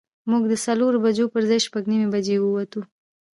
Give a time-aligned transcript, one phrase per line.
[0.29, 2.81] موږ د څلورو بجو پر ځای شپږ نیمې بجې ووتو.